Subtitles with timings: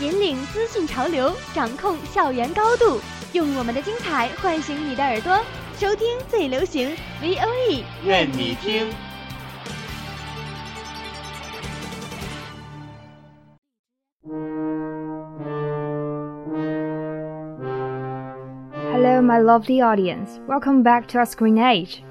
[0.00, 3.00] 引领资讯潮流，掌控校园高度，
[3.32, 5.38] 用我们的精彩唤醒你的耳朵，
[5.78, 6.90] 收听最流行
[7.22, 8.88] V O E，愿你听。
[18.92, 20.40] Hello, my lovely audience.
[20.48, 22.02] Welcome back to our Screen Age.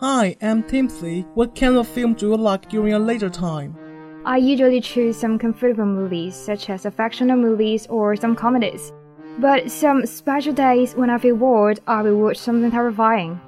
[0.00, 1.24] Hi, I'm Timothy.
[1.36, 3.76] What kind of film do you like during a leisure time?
[4.24, 8.92] I usually choose some comfortable movies, such as affectionate movies or some comedies.
[9.38, 13.40] But some special days when I feel bored, I will watch something terrifying.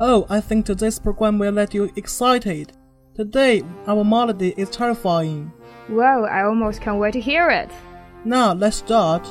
[0.00, 2.72] Oh, I think today's program will let you excited.
[3.14, 5.52] Today, our melody is terrifying.
[5.86, 7.70] Whoa, I almost can't wait to hear it.
[8.24, 9.24] Now, let's start.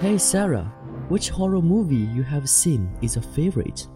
[0.00, 0.72] Hey Sarah,
[1.08, 3.86] which horror movie you have seen is your favorite?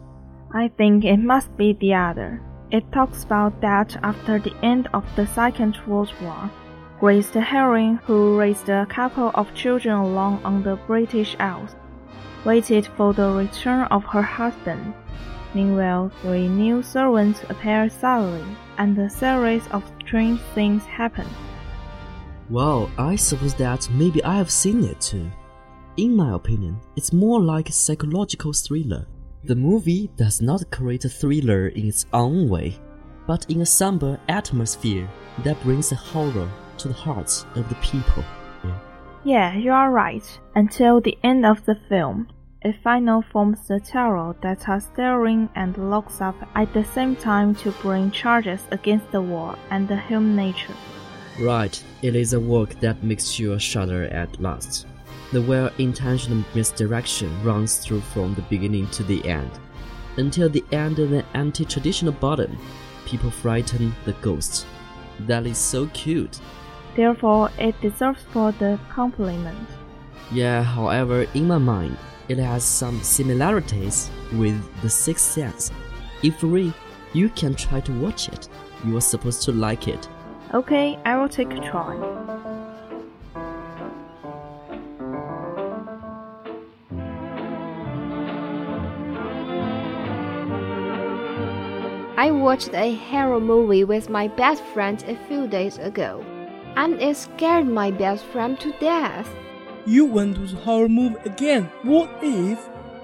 [0.53, 2.41] I think it must be the other.
[2.71, 6.51] It talks about that after the end of the Second World War,
[6.99, 11.77] Grace the heroine who raised a couple of children alone on the British Isles,
[12.47, 14.95] waited for the return of her husband.
[15.53, 21.27] Meanwhile, three new servants appear suddenly, and a series of strange things happen.
[22.49, 25.31] Well, I suppose that maybe I have seen it too.
[25.99, 29.07] In my opinion, it's more like a psychological thriller.
[29.47, 32.81] The movie does not create a thriller in its own way,
[33.29, 35.09] but in a somber atmosphere
[35.45, 38.25] that brings a horror to the hearts of the people.
[39.23, 40.25] Yeah, you are right.
[40.57, 42.27] Until the end of the film,
[42.63, 47.55] it finally forms the terror that are stirring and locks up at the same time
[47.57, 50.75] to bring charges against the war and the human nature.
[51.41, 54.89] Right, it is a work that makes you shudder at last.
[55.33, 59.51] The well intentioned misdirection runs through from the beginning to the end.
[60.17, 62.57] Until the end of an anti traditional bottom,
[63.07, 64.65] people frighten the ghosts.
[65.21, 66.41] That is so cute.
[66.95, 69.69] Therefore, it deserves for the compliment.
[70.33, 71.97] Yeah, however, in my mind,
[72.29, 75.71] it has some similarities with The Sixth Sense.
[76.23, 76.73] If free,
[77.13, 78.49] you can try to watch it.
[78.85, 80.09] You are supposed to like it.
[80.55, 82.36] Okay, I will take a try.
[92.19, 96.25] I watched a horror movie with my best friend a few days ago,
[96.75, 99.29] and it scared my best friend to death.
[99.85, 101.71] You went to the horror movie again.
[101.83, 102.59] What if?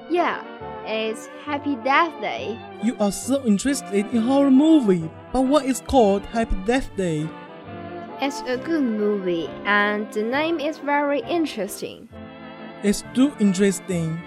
[0.08, 0.42] Yeah,
[0.86, 2.58] it's Happy Death Day.
[2.82, 7.28] You are so interested in horror movie, but what is called Happy Death Day?
[8.22, 12.08] It's a good movie, and the name is very interesting.
[12.82, 14.18] It's too interesting.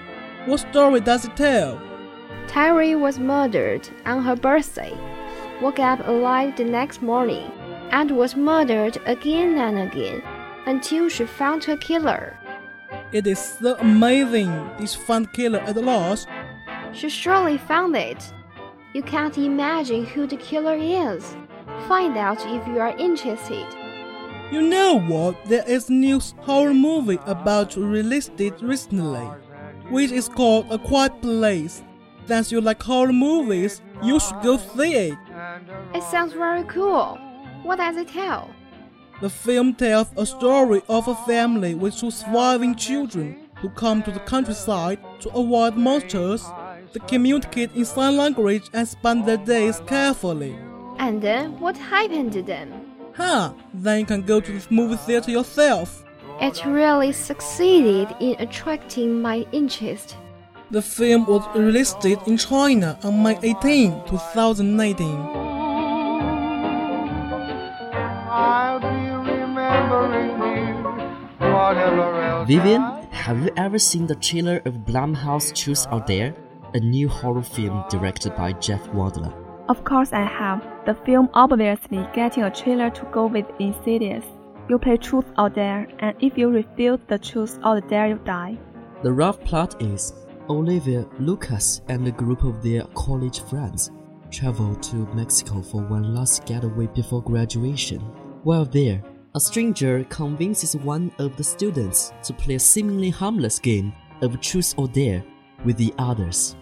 [0.46, 1.82] What story does it tell?
[2.48, 4.98] Terry was murdered on her birthday,
[5.62, 7.52] woke up alive the next morning,
[7.92, 10.22] and was murdered again and again
[10.66, 12.38] until she found her killer.
[13.12, 14.52] It is so amazing.
[14.80, 16.28] This find killer at last.
[16.94, 18.34] She surely found it.
[18.94, 21.36] You can't imagine who the killer is.
[21.88, 23.66] Find out if you are interested.
[24.52, 25.44] You know what?
[25.46, 29.28] There is a new horror movie about released it recently,
[29.90, 31.84] which is called A Quiet Place.
[32.28, 35.18] Since you like horror movies, you should go see it.
[35.94, 37.20] It sounds very cool.
[37.64, 38.50] What does it tell?
[39.22, 44.12] The film tells a story of a family with two surviving children who come to
[44.12, 46.44] the countryside to avoid monsters.
[46.94, 50.56] They communicate in sign language and spend their days carefully.
[50.98, 52.74] And then what happened to them?
[53.14, 56.04] Huh, then you can go to the movie theater yourself.
[56.42, 60.18] It really succeeded in attracting my interest.
[60.72, 65.08] The film was released in China on May 18, 2019.
[68.28, 68.88] I'll be
[69.32, 72.48] remembering you, whatever else.
[72.48, 72.82] Vivian,
[73.12, 76.34] have you ever seen the trailer of Blumhouse Truth or Dare?
[76.74, 79.34] A new horror film directed by Jeff Wadlow.
[79.70, 80.66] Of course, I have.
[80.88, 84.26] The film obviously getting a trailer to go with Insidious.
[84.68, 88.58] You play truth or dare, and if you refuse the truth or dare, you die.
[89.04, 90.12] The rough plot is
[90.50, 93.92] Olivia, Lucas, and a group of their college friends
[94.30, 98.00] travel to Mexico for one last getaway before graduation.
[98.44, 99.02] While there,
[99.34, 104.76] a stranger convinces one of the students to play a seemingly harmless game of truth
[104.78, 105.24] or dare
[105.64, 106.56] with the others.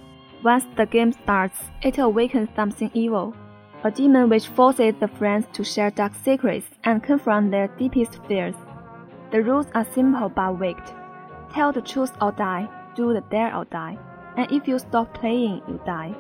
[0.44, 3.36] Once the game starts, it awakens something evil,
[3.84, 8.56] a demon which forces the friends to share dark secrets and confront their deepest fears.
[9.32, 10.84] The rules are simple but wicked.
[11.52, 13.98] Tell the truth or die, do the dare or die,
[14.38, 16.16] and if you stop playing, you die.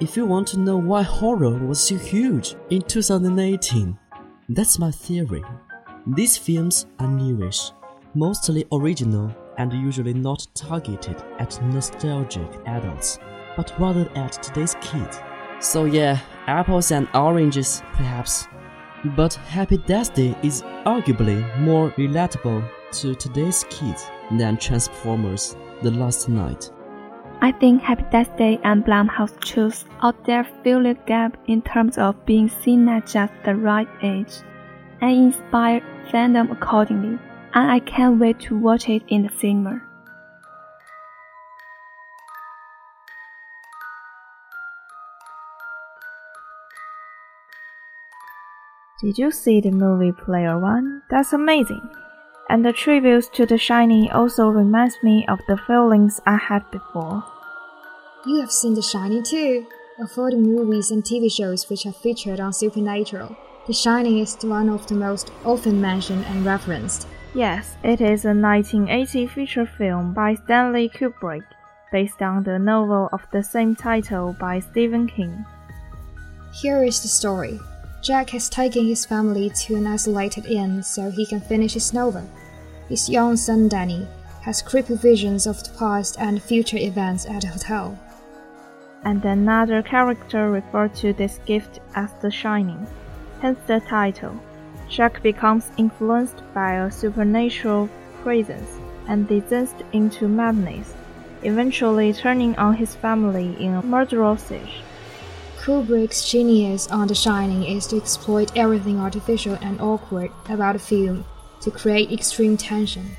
[0.00, 3.96] If you want to know why horror was so huge in 2018,
[4.48, 5.44] that's my theory.
[6.06, 7.70] These films are newish,
[8.14, 13.18] mostly original, and usually not targeted at nostalgic adults,
[13.56, 15.20] but rather at today's kids.
[15.60, 18.48] So, yeah, apples and oranges, perhaps.
[19.16, 26.28] But Happy Death Day is arguably more relatable to today's kids than Transformers The Last
[26.28, 26.70] Knight.
[27.40, 32.24] I think Happy Death Day and Blumhouse Truth or Dare the gap in terms of
[32.24, 34.32] being seen at just the right age
[35.00, 37.18] and inspire fandom accordingly,
[37.54, 39.82] and I can't wait to watch it in the cinema.
[49.02, 51.02] Did you see the movie Player One?
[51.10, 51.86] That's amazing.
[52.48, 57.24] And the tributes to The Shining also reminds me of the feelings I had before.
[58.26, 59.66] You have seen The Shining too.
[59.98, 63.36] Of all the movies and TV shows which are featured on Supernatural,
[63.66, 67.06] The Shining is one of the most often mentioned and referenced.
[67.34, 71.44] Yes, it is a 1980 feature film by Stanley Kubrick,
[71.92, 75.44] based on the novel of the same title by Stephen King.
[76.60, 77.58] Here is the story.
[78.04, 82.28] Jack has taken his family to an isolated inn so he can finish his novel.
[82.86, 84.06] His young son Danny
[84.42, 87.98] has creepy visions of the past and future events at the hotel.
[89.04, 92.86] And another character referred to this gift as The Shining,
[93.40, 94.38] hence the title.
[94.90, 97.88] Jack becomes influenced by a supernatural
[98.22, 98.68] presence
[99.08, 100.92] and descends into madness,
[101.42, 104.82] eventually turning on his family in a murderous siege.
[105.64, 111.24] Kubrick's genius on The Shining is to exploit everything artificial and awkward about the film
[111.62, 113.16] to create extreme tension.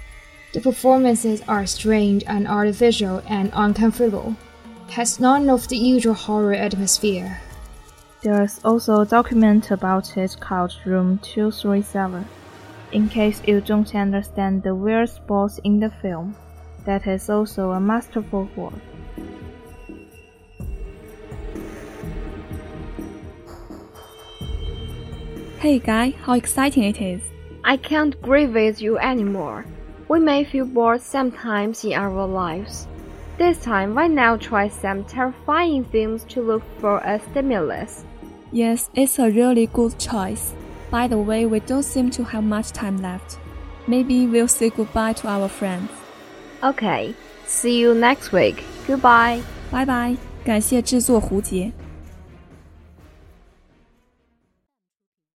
[0.53, 4.36] The performances are strange and artificial and uncomfortable,
[4.92, 7.42] has none of the usual horror atmosphere.
[8.21, 12.27] There's also a document about it called Room 237.
[12.92, 16.36] In case you don't understand the weird spots in the film,
[16.86, 18.74] that is also a masterful work.
[25.64, 27.20] Hey guy, how exciting it is!
[27.64, 29.64] I can't agree with you anymore.
[30.08, 32.87] We may feel bored sometimes in our lives.
[33.38, 38.05] This time, why not try some terrifying films to look for a stimulus?
[38.52, 40.52] Yes, it's a really good choice.
[40.90, 43.38] By the way, we don't seem to have much time left.
[43.87, 45.90] Maybe we'll say goodbye to our friends.
[46.62, 47.14] Okay,
[47.46, 48.64] see you next week.
[48.87, 49.43] Goodbye.
[49.70, 51.70] 拜拜，感谢制作胡杰。